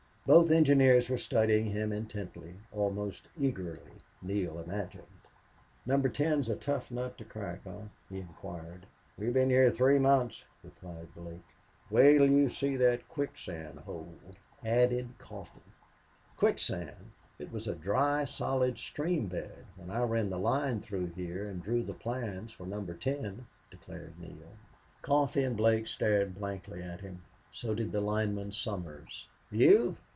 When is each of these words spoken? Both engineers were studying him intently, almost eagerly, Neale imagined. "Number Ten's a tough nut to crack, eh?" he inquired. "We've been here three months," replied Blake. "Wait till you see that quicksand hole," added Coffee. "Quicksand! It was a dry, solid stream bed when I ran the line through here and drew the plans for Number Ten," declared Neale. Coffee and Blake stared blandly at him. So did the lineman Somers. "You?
Both 0.27 0.51
engineers 0.51 1.09
were 1.09 1.17
studying 1.17 1.65
him 1.71 1.91
intently, 1.91 2.53
almost 2.71 3.27
eagerly, 3.37 3.91
Neale 4.21 4.59
imagined. 4.59 5.07
"Number 5.85 6.09
Ten's 6.09 6.47
a 6.47 6.55
tough 6.55 6.91
nut 6.91 7.17
to 7.17 7.25
crack, 7.25 7.61
eh?" 7.65 7.87
he 8.07 8.19
inquired. 8.19 8.85
"We've 9.17 9.33
been 9.33 9.49
here 9.49 9.71
three 9.71 9.97
months," 9.97 10.45
replied 10.63 11.13
Blake. 11.15 11.43
"Wait 11.89 12.13
till 12.19 12.29
you 12.29 12.49
see 12.49 12.77
that 12.77 13.09
quicksand 13.09 13.79
hole," 13.79 14.19
added 14.63 15.09
Coffee. 15.17 15.59
"Quicksand! 16.37 17.11
It 17.39 17.51
was 17.51 17.67
a 17.67 17.75
dry, 17.75 18.23
solid 18.23 18.77
stream 18.77 19.25
bed 19.27 19.65
when 19.75 19.89
I 19.89 20.03
ran 20.03 20.29
the 20.29 20.37
line 20.39 20.81
through 20.81 21.07
here 21.07 21.43
and 21.45 21.61
drew 21.61 21.81
the 21.83 21.93
plans 21.95 22.51
for 22.53 22.67
Number 22.67 22.93
Ten," 22.93 23.47
declared 23.71 24.17
Neale. 24.19 24.55
Coffee 25.01 25.43
and 25.43 25.57
Blake 25.57 25.87
stared 25.87 26.35
blandly 26.35 26.81
at 26.83 27.01
him. 27.01 27.23
So 27.51 27.73
did 27.73 27.91
the 27.91 28.01
lineman 28.01 28.51
Somers. 28.51 29.27
"You? 29.49 29.97